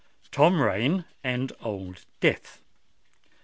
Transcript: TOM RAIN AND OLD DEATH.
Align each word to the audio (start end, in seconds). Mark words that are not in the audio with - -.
TOM 0.31 0.59
RAIN 0.59 1.05
AND 1.23 1.53
OLD 1.61 2.05
DEATH. 2.21 2.59